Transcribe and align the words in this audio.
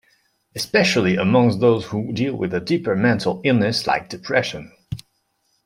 Especially 0.55 1.15
amongst 1.15 1.59
those 1.59 1.85
who 1.85 2.11
deal 2.11 2.35
with 2.35 2.65
deeper 2.65 2.95
mental 2.95 3.39
illnesses 3.43 3.85
like 3.85 4.09
depression. 4.09 4.71